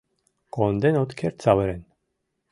Конден 0.55 0.95
от 1.03 1.11
керт 1.19 1.37
савырен... 1.43 1.81